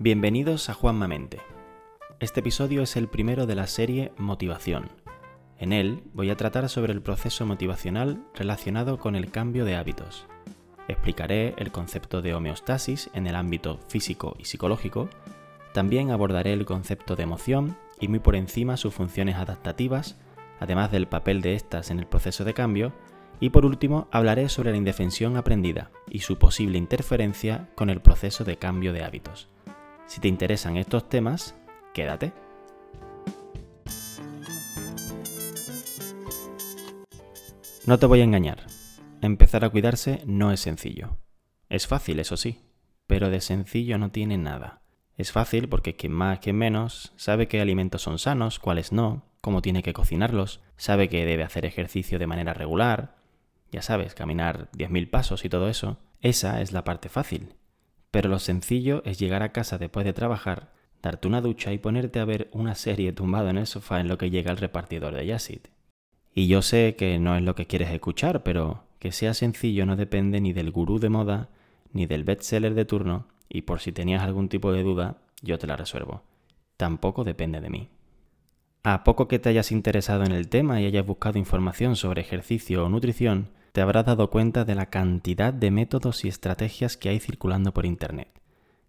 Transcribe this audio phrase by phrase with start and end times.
[0.00, 1.40] Bienvenidos a Juan Mente.
[2.20, 4.92] Este episodio es el primero de la serie Motivación.
[5.58, 10.28] En él voy a tratar sobre el proceso motivacional relacionado con el cambio de hábitos.
[10.86, 15.08] Explicaré el concepto de homeostasis en el ámbito físico y psicológico.
[15.74, 20.16] También abordaré el concepto de emoción y muy por encima sus funciones adaptativas,
[20.60, 22.92] además del papel de estas en el proceso de cambio.
[23.40, 28.44] Y por último hablaré sobre la indefensión aprendida y su posible interferencia con el proceso
[28.44, 29.48] de cambio de hábitos.
[30.08, 31.54] Si te interesan estos temas,
[31.92, 32.32] quédate.
[37.86, 38.66] No te voy a engañar.
[39.20, 41.18] Empezar a cuidarse no es sencillo.
[41.68, 42.62] Es fácil, eso sí,
[43.06, 44.80] pero de sencillo no tiene nada.
[45.18, 49.60] Es fácil porque quien más, quien menos, sabe qué alimentos son sanos, cuáles no, cómo
[49.60, 53.16] tiene que cocinarlos, sabe que debe hacer ejercicio de manera regular,
[53.70, 55.98] ya sabes, caminar 10.000 pasos y todo eso.
[56.22, 57.54] Esa es la parte fácil.
[58.10, 62.20] Pero lo sencillo es llegar a casa después de trabajar, darte una ducha y ponerte
[62.20, 65.26] a ver una serie tumbado en el sofá en lo que llega el repartidor de
[65.26, 65.60] Yacid.
[66.34, 69.96] Y yo sé que no es lo que quieres escuchar, pero que sea sencillo no
[69.96, 71.48] depende ni del gurú de moda,
[71.92, 75.66] ni del bestseller de turno, y por si tenías algún tipo de duda, yo te
[75.66, 76.22] la resuelvo.
[76.76, 77.88] Tampoco depende de mí.
[78.84, 82.84] A poco que te hayas interesado en el tema y hayas buscado información sobre ejercicio
[82.84, 87.20] o nutrición, te habrás dado cuenta de la cantidad de métodos y estrategias que hay
[87.20, 88.28] circulando por Internet.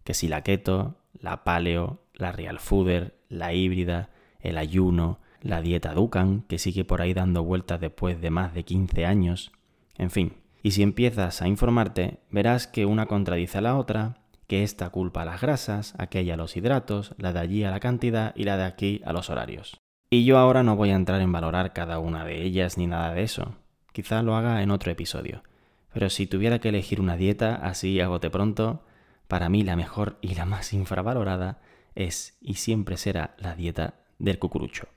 [0.04, 5.94] Que si la keto, la paleo, la real fooder, la híbrida, el ayuno, la dieta
[5.94, 9.52] Dukan, que sigue por ahí dando vueltas después de más de 15 años,
[9.96, 10.38] en fin.
[10.64, 15.22] Y si empiezas a informarte, verás que una contradice a la otra, que esta culpa
[15.22, 18.58] a las grasas, aquella a los hidratos, la de allí a la cantidad y la
[18.58, 19.80] de aquí a los horarios.
[20.10, 23.14] Y yo ahora no voy a entrar en valorar cada una de ellas ni nada
[23.14, 23.54] de eso.
[24.00, 25.44] Quizá lo haga en otro episodio.
[25.92, 28.86] Pero si tuviera que elegir una dieta así a bote pronto,
[29.28, 31.60] para mí la mejor y la más infravalorada
[31.96, 34.88] es y siempre será la dieta del cucurucho.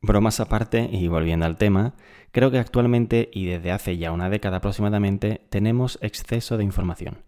[0.00, 1.92] Bromas aparte, y volviendo al tema,
[2.30, 7.18] creo que actualmente y desde hace ya una década aproximadamente tenemos exceso de información.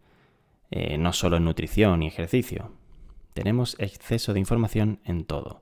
[0.71, 2.73] Eh, no solo en nutrición y ejercicio.
[3.35, 5.61] Tenemos exceso de información en todo.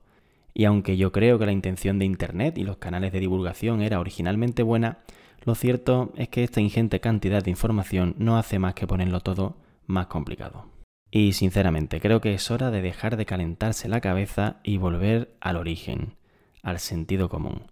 [0.53, 3.99] Y aunque yo creo que la intención de Internet y los canales de divulgación era
[3.99, 4.99] originalmente buena,
[5.43, 9.57] lo cierto es que esta ingente cantidad de información no hace más que ponerlo todo
[9.87, 10.67] más complicado.
[11.09, 15.57] Y sinceramente creo que es hora de dejar de calentarse la cabeza y volver al
[15.57, 16.15] origen,
[16.63, 17.63] al sentido común.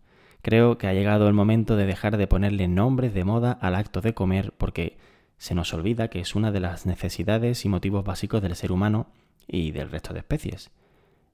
[0.41, 4.01] Creo que ha llegado el momento de dejar de ponerle nombres de moda al acto
[4.01, 4.97] de comer porque
[5.37, 9.07] se nos olvida que es una de las necesidades y motivos básicos del ser humano
[9.47, 10.71] y del resto de especies.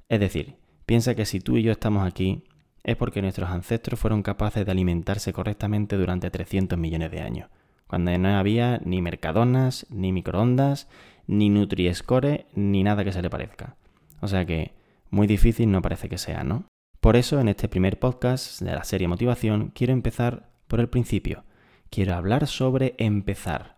[0.09, 2.44] Es decir, piensa que si tú y yo estamos aquí
[2.85, 7.50] es porque nuestros ancestros fueron capaces de alimentarse correctamente durante 300 millones de años,
[7.88, 10.88] cuando no había ni mercadonas, ni microondas,
[11.25, 13.75] ni Nutri-Score, ni nada que se le parezca.
[14.22, 14.75] O sea que
[15.09, 16.66] muy difícil no parece que sea, ¿no?
[17.00, 21.44] Por eso en este primer podcast de la serie Motivación quiero empezar por el principio.
[21.90, 23.78] Quiero hablar sobre empezar.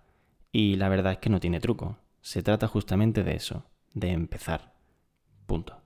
[0.51, 1.97] Y la verdad es que no tiene truco.
[2.21, 4.73] Se trata justamente de eso, de empezar.
[5.45, 5.81] Punto.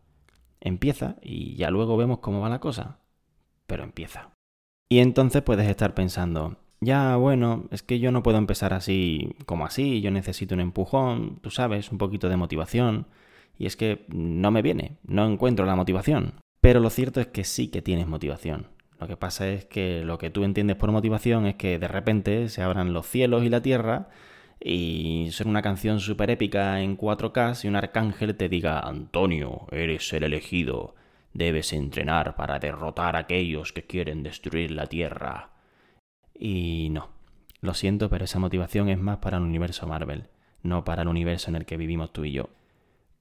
[0.59, 3.00] Empieza y ya luego vemos cómo va la cosa
[3.71, 4.31] pero empieza.
[4.89, 9.65] Y entonces puedes estar pensando, ya bueno, es que yo no puedo empezar así como
[9.65, 13.07] así, yo necesito un empujón, tú sabes, un poquito de motivación,
[13.57, 16.33] y es que no me viene, no encuentro la motivación.
[16.59, 18.67] Pero lo cierto es que sí que tienes motivación.
[18.99, 22.49] Lo que pasa es que lo que tú entiendes por motivación es que de repente
[22.49, 24.09] se abran los cielos y la tierra
[24.59, 30.11] y ser una canción súper épica en 4K y un arcángel te diga, Antonio, eres
[30.11, 30.93] el elegido,
[31.33, 35.51] Debes entrenar para derrotar a aquellos que quieren destruir la Tierra.
[36.37, 37.09] Y no,
[37.61, 40.27] lo siento, pero esa motivación es más para el universo Marvel,
[40.63, 42.49] no para el universo en el que vivimos tú y yo.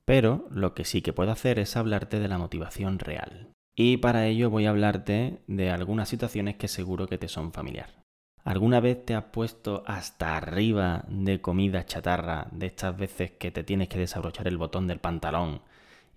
[0.04, 3.50] Pero lo que sí que puedo hacer es hablarte de la motivación real.
[3.76, 8.00] Y para ello voy a hablarte de algunas situaciones que seguro que te son familiar.
[8.42, 13.62] ¿Alguna vez te has puesto hasta arriba de comida chatarra, de estas veces que te
[13.62, 15.60] tienes que desabrochar el botón del pantalón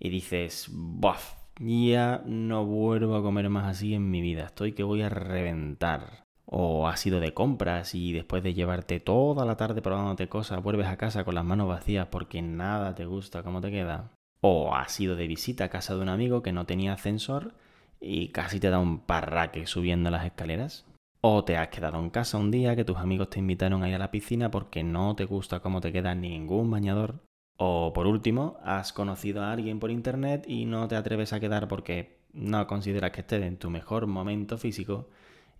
[0.00, 1.43] y dices, ¡bof!
[1.58, 6.24] Ya no vuelvo a comer más así en mi vida, estoy que voy a reventar.
[6.46, 10.88] O has ido de compras y después de llevarte toda la tarde probándote cosas, vuelves
[10.88, 14.10] a casa con las manos vacías porque nada te gusta cómo te queda.
[14.40, 17.54] O has ido de visita a casa de un amigo que no tenía ascensor
[18.00, 20.84] y casi te da un parraque subiendo las escaleras.
[21.22, 23.94] O te has quedado en casa un día que tus amigos te invitaron a ir
[23.94, 27.20] a la piscina porque no te gusta cómo te queda ningún bañador.
[27.56, 31.68] O por último, has conocido a alguien por internet y no te atreves a quedar
[31.68, 35.08] porque no consideras que esté en tu mejor momento físico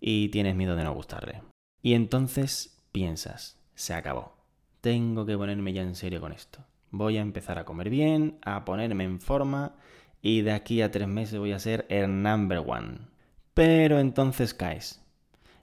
[0.01, 1.43] y tienes miedo de no gustarle.
[1.83, 4.35] Y entonces piensas, se acabó.
[4.81, 6.61] Tengo que ponerme ya en serio con esto.
[6.91, 9.75] voy a empezar a comer bien, a ponerme en forma
[10.21, 12.99] y de aquí a tres meses voy a ser el number one.
[13.55, 15.03] Pero entonces caes.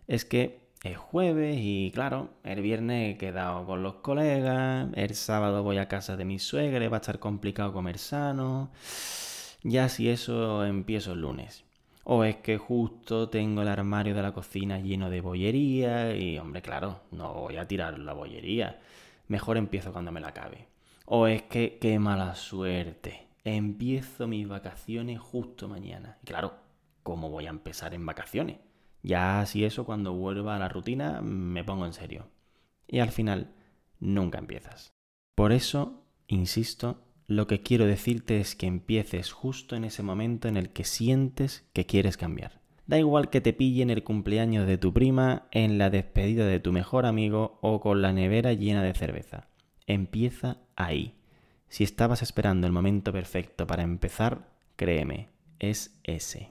[0.08, 5.64] Es que es jueves y claro, el viernes he quedado con los colegas, el sábado
[5.64, 8.72] voy a casa de mi suegra, va a estar complicado comer sano.
[9.64, 11.64] Ya si eso empiezo el lunes.
[12.04, 16.64] O es que justo tengo el armario de la cocina lleno de bollería y, hombre,
[16.64, 18.80] claro, no voy a tirar la bollería.
[19.28, 20.68] Mejor empiezo cuando me la acabe.
[21.06, 23.28] O es que, qué mala suerte.
[23.44, 26.18] Empiezo mis vacaciones justo mañana.
[26.24, 26.56] Y claro,
[27.04, 28.58] ¿cómo voy a empezar en vacaciones?
[29.04, 32.28] Ya si eso cuando vuelva a la rutina me pongo en serio.
[32.88, 33.54] Y al final,
[34.00, 34.94] nunca empiezas.
[35.36, 40.58] Por eso, insisto, lo que quiero decirte es que empieces justo en ese momento en
[40.58, 42.60] el que sientes que quieres cambiar.
[42.88, 46.60] Da igual que te pille en el cumpleaños de tu prima, en la despedida de
[46.60, 49.48] tu mejor amigo o con la nevera llena de cerveza.
[49.88, 51.16] Empieza ahí.
[51.70, 56.50] Si estabas esperando el momento perfecto para empezar, créeme, es ese.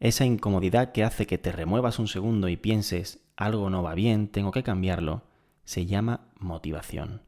[0.00, 4.28] Esa incomodidad que hace que te remuevas un segundo y pienses, algo no va bien,
[4.28, 5.22] tengo que cambiarlo,
[5.64, 7.22] se llama motivación.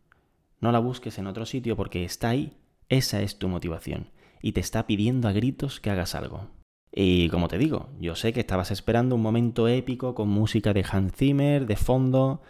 [0.61, 2.57] No la busques en otro sitio porque está ahí.
[2.89, 4.11] Esa es tu motivación.
[4.43, 6.49] Y te está pidiendo a gritos que hagas algo.
[6.93, 10.85] Y como te digo, yo sé que estabas esperando un momento épico con música de
[10.91, 12.43] Hans Zimmer de fondo,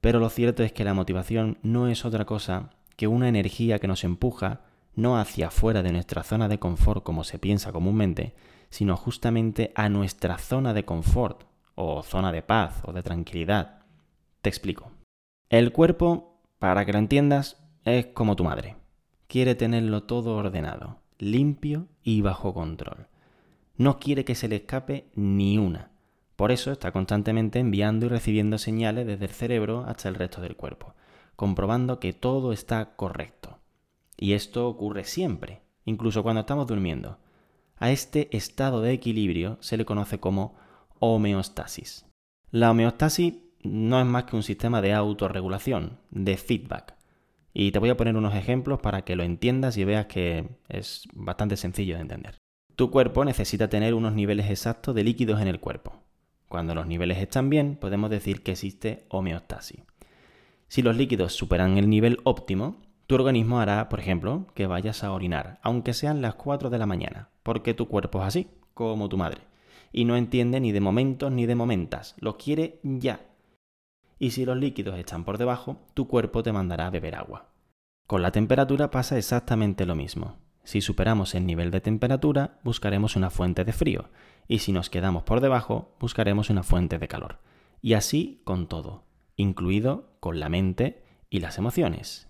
[0.00, 3.88] pero lo cierto es que la motivación no es otra cosa que una energía que
[3.88, 4.62] nos empuja
[4.94, 8.34] no hacia afuera de nuestra zona de confort como se piensa comúnmente,
[8.70, 11.44] sino justamente a nuestra zona de confort,
[11.74, 13.82] o zona de paz, o de tranquilidad.
[14.42, 14.90] Te explico.
[15.48, 18.76] El cuerpo para que lo entiendas, es como tu madre.
[19.28, 23.06] Quiere tenerlo todo ordenado, limpio y bajo control.
[23.76, 25.92] No quiere que se le escape ni una.
[26.34, 30.56] Por eso está constantemente enviando y recibiendo señales desde el cerebro hasta el resto del
[30.56, 30.94] cuerpo,
[31.36, 33.58] comprobando que todo está correcto.
[34.16, 37.18] Y esto ocurre siempre, incluso cuando estamos durmiendo.
[37.80, 40.56] A este estado de equilibrio se le conoce como
[40.98, 42.06] homeostasis.
[42.50, 46.94] La homeostasis no es más que un sistema de autorregulación, de feedback.
[47.54, 51.04] Y te voy a poner unos ejemplos para que lo entiendas y veas que es
[51.12, 52.36] bastante sencillo de entender.
[52.74, 56.02] Tu cuerpo necesita tener unos niveles exactos de líquidos en el cuerpo.
[56.48, 59.82] Cuando los niveles están bien, podemos decir que existe homeostasis.
[60.68, 65.12] Si los líquidos superan el nivel óptimo, tu organismo hará, por ejemplo, que vayas a
[65.12, 69.16] orinar, aunque sean las 4 de la mañana, porque tu cuerpo es así, como tu
[69.16, 69.40] madre.
[69.90, 73.22] Y no entiende ni de momentos ni de momentas, lo quiere ya,
[74.18, 77.46] y si los líquidos están por debajo, tu cuerpo te mandará a beber agua.
[78.06, 80.36] Con la temperatura pasa exactamente lo mismo.
[80.62, 84.10] Si superamos el nivel de temperatura, buscaremos una fuente de frío,
[84.46, 87.38] y si nos quedamos por debajo, buscaremos una fuente de calor.
[87.80, 89.04] Y así con todo,
[89.36, 92.28] incluido con la mente y las emociones.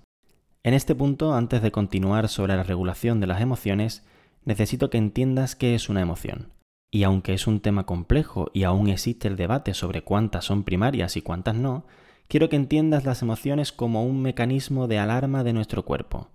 [0.63, 4.07] En este punto, antes de continuar sobre la regulación de las emociones,
[4.45, 6.53] necesito que entiendas qué es una emoción.
[6.91, 11.17] Y aunque es un tema complejo y aún existe el debate sobre cuántas son primarias
[11.17, 11.85] y cuántas no,
[12.29, 16.31] quiero que entiendas las emociones como un mecanismo de alarma de nuestro cuerpo.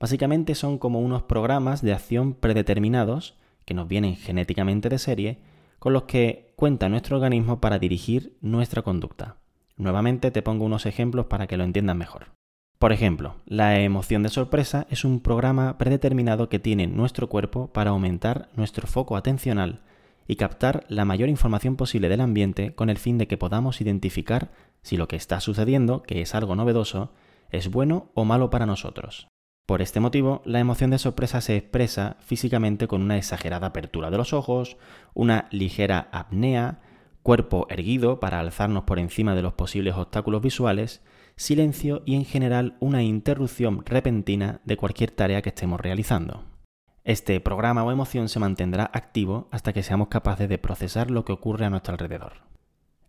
[0.00, 5.38] Básicamente son como unos programas de acción predeterminados, que nos vienen genéticamente de serie,
[5.78, 9.36] con los que cuenta nuestro organismo para dirigir nuestra conducta.
[9.76, 12.32] Nuevamente te pongo unos ejemplos para que lo entiendas mejor.
[12.82, 17.90] Por ejemplo, la emoción de sorpresa es un programa predeterminado que tiene nuestro cuerpo para
[17.90, 19.82] aumentar nuestro foco atencional
[20.26, 24.50] y captar la mayor información posible del ambiente con el fin de que podamos identificar
[24.82, 27.12] si lo que está sucediendo, que es algo novedoso,
[27.52, 29.28] es bueno o malo para nosotros.
[29.64, 34.16] Por este motivo, la emoción de sorpresa se expresa físicamente con una exagerada apertura de
[34.16, 34.76] los ojos,
[35.14, 36.80] una ligera apnea,
[37.22, 41.00] cuerpo erguido para alzarnos por encima de los posibles obstáculos visuales,
[41.36, 46.44] silencio y en general una interrupción repentina de cualquier tarea que estemos realizando.
[47.04, 51.32] Este programa o emoción se mantendrá activo hasta que seamos capaces de procesar lo que
[51.32, 52.34] ocurre a nuestro alrededor.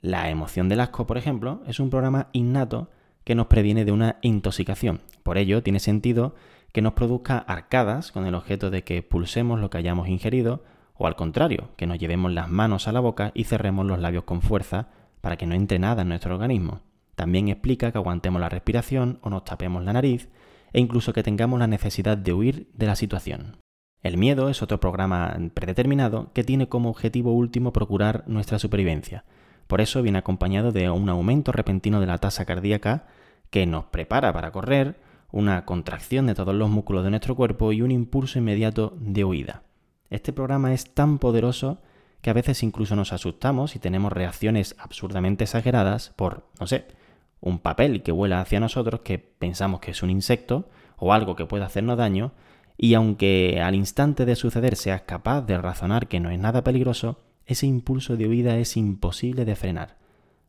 [0.01, 2.89] La emoción del asco, por ejemplo, es un programa innato
[3.24, 5.01] que nos previene de una intoxicación.
[5.22, 6.36] Por ello, tiene sentido
[6.72, 10.63] que nos produzca arcadas con el objeto de que pulsemos lo que hayamos ingerido,
[10.96, 14.24] o al contrario, que nos llevemos las manos a la boca y cerremos los labios
[14.24, 14.88] con fuerza
[15.22, 16.82] para que no entre nada en nuestro organismo.
[17.15, 20.29] También explica que aguantemos la respiración o nos tapemos la nariz
[20.74, 23.58] e incluso que tengamos la necesidad de huir de la situación.
[24.01, 29.24] El miedo es otro programa predeterminado que tiene como objetivo último procurar nuestra supervivencia.
[29.67, 33.08] Por eso viene acompañado de un aumento repentino de la tasa cardíaca
[33.50, 35.00] que nos prepara para correr,
[35.32, 39.63] una contracción de todos los músculos de nuestro cuerpo y un impulso inmediato de huida.
[40.10, 41.82] Este programa es tan poderoso
[42.22, 46.86] que a veces incluso nos asustamos y tenemos reacciones absurdamente exageradas por, no sé,
[47.43, 51.45] un papel que vuela hacia nosotros que pensamos que es un insecto o algo que
[51.45, 52.31] pueda hacernos daño,
[52.77, 57.19] y aunque al instante de suceder seas capaz de razonar que no es nada peligroso,
[57.45, 59.97] ese impulso de huida es imposible de frenar,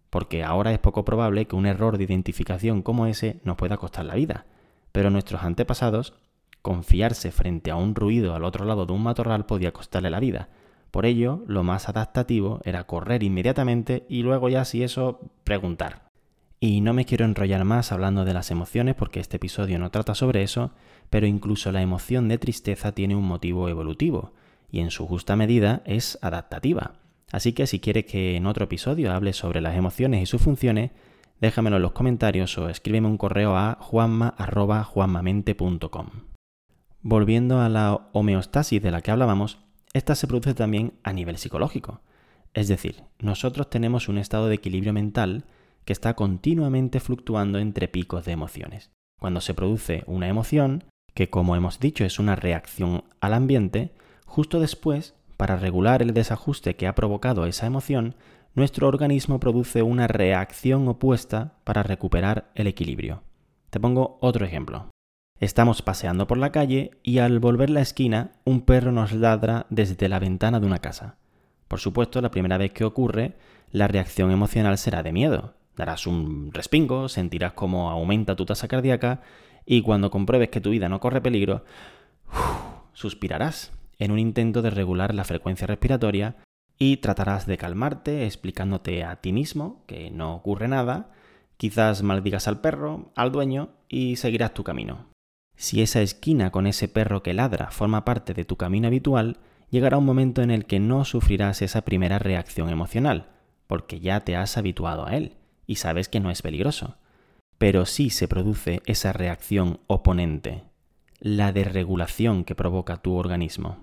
[0.08, 4.04] porque ahora es poco probable que un error de identificación como ese nos pueda costar
[4.04, 4.46] la vida.
[4.92, 6.14] Pero nuestros antepasados,
[6.62, 10.48] confiarse frente a un ruido al otro lado de un matorral podía costarle la vida.
[10.92, 16.03] Por ello, lo más adaptativo era correr inmediatamente y luego ya si eso, preguntar.
[16.66, 20.14] Y no me quiero enrollar más hablando de las emociones porque este episodio no trata
[20.14, 20.70] sobre eso,
[21.10, 24.32] pero incluso la emoción de tristeza tiene un motivo evolutivo
[24.70, 26.94] y en su justa medida es adaptativa.
[27.32, 30.92] Así que si quieres que en otro episodio hable sobre las emociones y sus funciones,
[31.38, 36.06] déjamelo en los comentarios o escríbeme un correo a juanma.juanmamente.com.
[37.02, 39.58] Volviendo a la homeostasis de la que hablábamos,
[39.92, 42.00] esta se produce también a nivel psicológico.
[42.54, 45.44] Es decir, nosotros tenemos un estado de equilibrio mental
[45.84, 48.90] que está continuamente fluctuando entre picos de emociones.
[49.20, 53.92] Cuando se produce una emoción, que como hemos dicho es una reacción al ambiente,
[54.26, 58.14] justo después para regular el desajuste que ha provocado esa emoción,
[58.54, 63.22] nuestro organismo produce una reacción opuesta para recuperar el equilibrio.
[63.70, 64.90] Te pongo otro ejemplo.
[65.40, 70.08] Estamos paseando por la calle y al volver la esquina un perro nos ladra desde
[70.08, 71.16] la ventana de una casa.
[71.66, 73.34] Por supuesto, la primera vez que ocurre,
[73.72, 75.54] la reacción emocional será de miedo.
[75.76, 79.22] Darás un respingo, sentirás cómo aumenta tu tasa cardíaca
[79.66, 81.64] y cuando compruebes que tu vida no corre peligro,
[82.92, 86.36] suspirarás en un intento de regular la frecuencia respiratoria
[86.78, 91.10] y tratarás de calmarte explicándote a ti mismo que no ocurre nada,
[91.56, 95.06] quizás maldigas al perro, al dueño y seguirás tu camino.
[95.56, 99.38] Si esa esquina con ese perro que ladra forma parte de tu camino habitual,
[99.70, 103.28] llegará un momento en el que no sufrirás esa primera reacción emocional,
[103.68, 106.96] porque ya te has habituado a él y sabes que no es peligroso.
[107.58, 110.64] Pero sí se produce esa reacción oponente,
[111.20, 113.78] la desregulación que provoca tu organismo.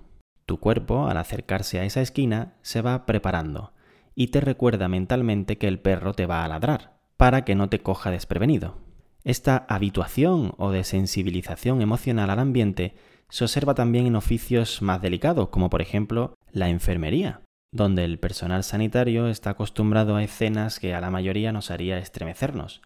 [0.46, 3.72] Tu cuerpo, al acercarse a esa esquina, se va preparando
[4.14, 7.80] y te recuerda mentalmente que el perro te va a ladrar, para que no te
[7.80, 8.76] coja desprevenido.
[9.24, 12.94] Esta habituación o desensibilización emocional al ambiente
[13.28, 17.40] se observa también en oficios más delicados, como por ejemplo la enfermería,
[17.72, 22.82] donde el personal sanitario está acostumbrado a escenas que a la mayoría nos haría estremecernos,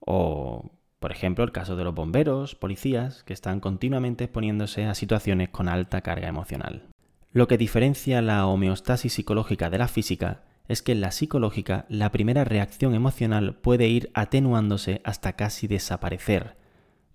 [0.00, 0.70] o
[1.04, 5.68] por ejemplo, el caso de los bomberos, policías, que están continuamente exponiéndose a situaciones con
[5.68, 6.88] alta carga emocional.
[7.30, 12.10] Lo que diferencia la homeostasis psicológica de la física es que en la psicológica la
[12.10, 16.56] primera reacción emocional puede ir atenuándose hasta casi desaparecer,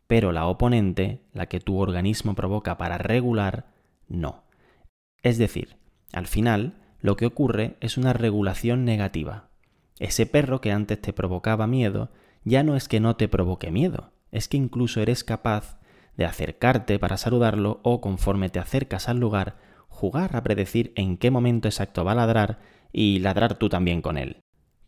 [0.06, 3.72] pero la oponente, la que tu organismo provoca para regular,
[4.08, 4.44] no.
[5.24, 5.78] Es decir,
[6.14, 9.50] al final, lo que ocurre es una regulación negativa.
[10.00, 12.10] Ese perro que antes te provocaba miedo
[12.44, 15.80] ya no es que no te provoque miedo, es que incluso eres capaz
[16.16, 21.32] de acercarte para saludarlo o conforme te acercas al lugar, jugar a predecir en qué
[21.32, 22.60] momento exacto va a ladrar
[22.92, 24.42] y ladrar tú también con él.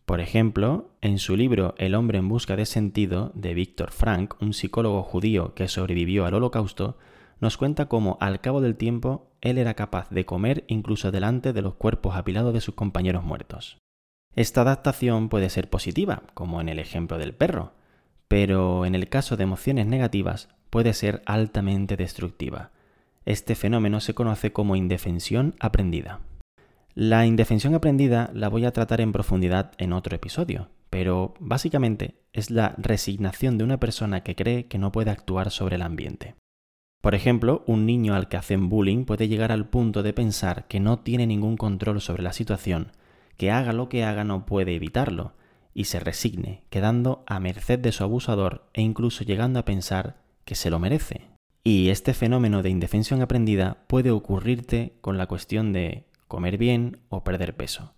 [0.04, 4.52] Por ejemplo, en su libro El hombre en busca de sentido, de Víctor Frank, un
[4.52, 6.98] psicólogo judío que sobrevivió al holocausto,
[7.42, 11.60] nos cuenta cómo al cabo del tiempo él era capaz de comer incluso delante de
[11.60, 13.78] los cuerpos apilados de sus compañeros muertos.
[14.36, 17.72] Esta adaptación puede ser positiva, como en el ejemplo del perro,
[18.28, 22.70] pero en el caso de emociones negativas puede ser altamente destructiva.
[23.24, 26.20] Este fenómeno se conoce como indefensión aprendida.
[26.94, 32.52] La indefensión aprendida la voy a tratar en profundidad en otro episodio, pero básicamente es
[32.52, 36.36] la resignación de una persona que cree que no puede actuar sobre el ambiente.
[37.02, 40.80] Por ejemplo, un niño al que hacen bullying puede llegar al punto de pensar que
[40.80, 42.92] no tiene ningún control sobre la situación
[43.36, 45.32] que haga lo que haga no puede evitarlo,
[45.74, 50.54] y se resigne, quedando a merced de su abusador e incluso llegando a pensar que
[50.54, 51.28] se lo merece.
[51.64, 57.24] Y este fenómeno de indefensión aprendida puede ocurrirte con la cuestión de comer bien o
[57.24, 57.94] perder peso.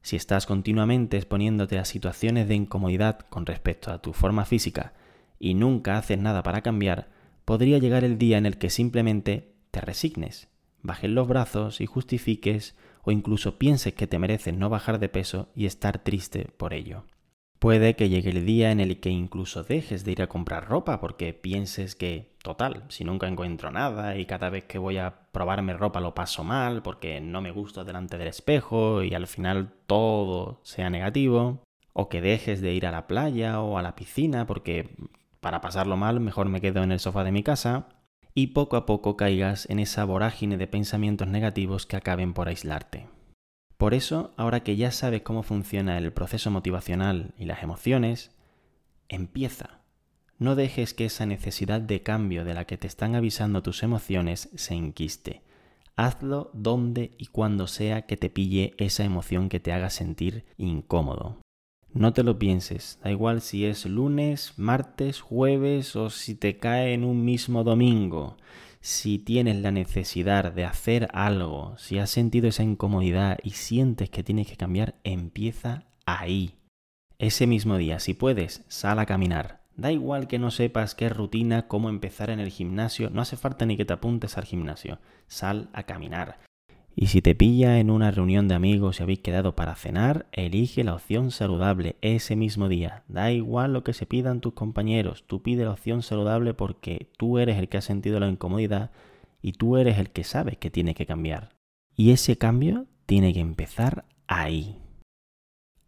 [0.00, 4.94] Si estás continuamente exponiéndote a situaciones de incomodidad con respecto a tu forma física
[5.38, 7.08] y nunca haces nada para cambiar,
[7.44, 10.48] podría llegar el día en el que simplemente te resignes,
[10.82, 15.48] bajes los brazos y justifiques o incluso pienses que te mereces no bajar de peso
[15.54, 17.04] y estar triste por ello.
[17.58, 21.00] Puede que llegue el día en el que incluso dejes de ir a comprar ropa
[21.00, 25.72] porque pienses que, total, si nunca encuentro nada y cada vez que voy a probarme
[25.74, 30.60] ropa lo paso mal porque no me gusta delante del espejo y al final todo
[30.64, 34.96] sea negativo, o que dejes de ir a la playa o a la piscina porque
[35.42, 37.88] para pasarlo mal mejor me quedo en el sofá de mi casa,
[38.32, 43.08] y poco a poco caigas en esa vorágine de pensamientos negativos que acaben por aislarte.
[43.76, 48.30] Por eso, ahora que ya sabes cómo funciona el proceso motivacional y las emociones,
[49.08, 49.80] empieza.
[50.38, 54.48] No dejes que esa necesidad de cambio de la que te están avisando tus emociones
[54.54, 55.42] se enquiste.
[55.96, 61.38] Hazlo donde y cuando sea que te pille esa emoción que te haga sentir incómodo.
[61.94, 66.94] No te lo pienses, da igual si es lunes, martes, jueves o si te cae
[66.94, 68.38] en un mismo domingo.
[68.80, 74.22] Si tienes la necesidad de hacer algo, si has sentido esa incomodidad y sientes que
[74.24, 76.54] tienes que cambiar, empieza ahí.
[77.18, 79.62] Ese mismo día, si puedes, sal a caminar.
[79.76, 83.66] Da igual que no sepas qué rutina, cómo empezar en el gimnasio, no hace falta
[83.66, 84.98] ni que te apuntes al gimnasio.
[85.26, 86.38] Sal a caminar.
[86.94, 90.84] Y si te pilla en una reunión de amigos y habéis quedado para cenar, elige
[90.84, 93.02] la opción saludable ese mismo día.
[93.08, 97.38] Da igual lo que se pidan tus compañeros, tú pide la opción saludable porque tú
[97.38, 98.90] eres el que ha sentido la incomodidad
[99.40, 101.50] y tú eres el que sabe que tiene que cambiar.
[101.96, 104.78] Y ese cambio tiene que empezar ahí.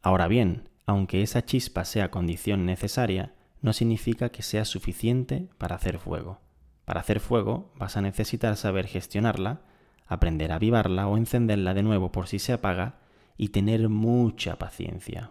[0.03, 5.99] Ahora bien, aunque esa chispa sea condición necesaria, no significa que sea suficiente para hacer
[5.99, 6.41] fuego.
[6.85, 9.63] Para hacer fuego vas a necesitar saber gestionarla,
[10.07, 13.01] aprender a avivarla o encenderla de nuevo por si se apaga
[13.37, 15.31] y tener mucha paciencia.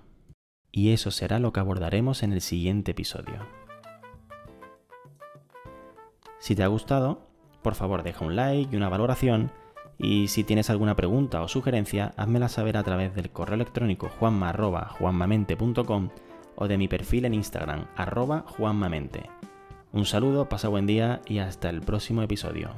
[0.72, 3.48] Y eso será lo que abordaremos en el siguiente episodio.
[6.40, 7.28] Si te ha gustado,
[7.62, 9.52] por favor deja un like y una valoración
[9.98, 16.10] y si tienes alguna pregunta o sugerencia, házmela saber a través del correo electrónico juanma.juanmamente.com
[16.56, 19.30] o de mi perfil en Instagram, arroba juanmamente.
[19.92, 22.72] Un saludo, pasa buen día y hasta el próximo episodio.